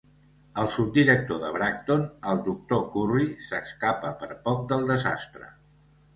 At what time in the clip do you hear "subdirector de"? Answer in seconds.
0.77-1.51